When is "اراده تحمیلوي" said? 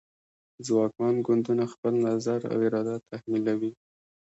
2.67-3.71